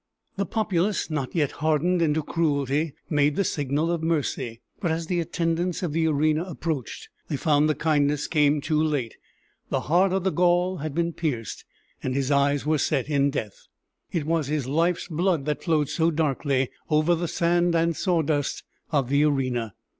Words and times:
The 0.35 0.47
populace, 0.47 1.11
not 1.11 1.35
yet 1.35 1.51
hardened 1.61 2.01
into 2.01 2.23
cruelty, 2.23 2.95
made 3.07 3.35
the 3.35 3.43
signal 3.43 3.91
of 3.91 4.01
mercy: 4.01 4.59
but 4.79 4.89
as 4.89 5.05
the 5.05 5.19
attendants 5.19 5.83
of 5.83 5.93
the 5.93 6.07
arena 6.07 6.41
approached, 6.45 7.09
they 7.27 7.37
found 7.37 7.69
the 7.69 7.75
kindness 7.75 8.25
came 8.25 8.61
too 8.61 8.81
late; 8.81 9.15
the 9.69 9.81
heart 9.81 10.11
of 10.11 10.23
the 10.23 10.31
Gaul 10.31 10.77
had 10.77 10.95
been 10.95 11.13
pierced, 11.13 11.65
and 12.01 12.15
his 12.15 12.31
eyes 12.31 12.65
were 12.65 12.79
set 12.79 13.09
in 13.09 13.29
death. 13.29 13.67
It 14.11 14.25
was 14.25 14.47
his 14.47 14.65
life's 14.65 15.07
blood 15.07 15.45
that 15.45 15.61
flowed 15.63 15.87
so 15.87 16.09
darkly 16.09 16.71
over 16.89 17.13
the 17.13 17.27
sand 17.27 17.75
and 17.75 17.95
sawdust 17.95 18.63
of 18.89 19.07
the 19.07 19.23
arena. 19.25 19.75